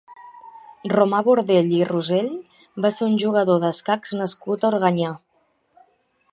Romà 0.93 1.19
Bordell 1.27 1.69
i 1.81 1.83
Rosell 1.89 2.31
va 2.87 2.93
ser 2.97 3.05
un 3.11 3.19
jugador 3.27 3.61
d'escacs 3.67 4.17
nascut 4.23 4.67
a 4.67 4.73
Organyà. 4.75 5.15